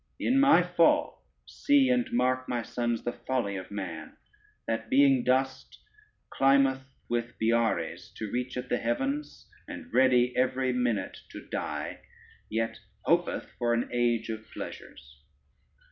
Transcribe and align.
In 0.19 0.39
my 0.39 0.63
fall 0.63 1.27
see 1.45 1.89
and 1.89 2.11
mark, 2.11 2.49
my 2.49 2.63
sons, 2.63 3.03
the 3.03 3.11
folly 3.13 3.55
of 3.55 3.69
man, 3.69 4.17
that 4.65 4.89
being 4.89 5.23
dust 5.23 5.77
climbeth 6.31 6.81
with 7.07 7.37
Biares 7.37 8.11
to 8.15 8.31
reach 8.31 8.57
at 8.57 8.67
the 8.67 8.79
heavens, 8.79 9.47
and 9.67 9.93
ready 9.93 10.35
every 10.35 10.73
minute 10.73 11.19
to 11.29 11.45
die, 11.45 11.99
yet 12.49 12.79
hopeth 13.05 13.51
for 13.59 13.75
an 13.75 13.89
age 13.93 14.29
of 14.29 14.49
pleasures. 14.49 15.21